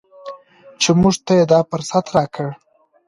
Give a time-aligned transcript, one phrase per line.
[0.81, 2.47] چې موږ ته یې دا فرصت راکړ.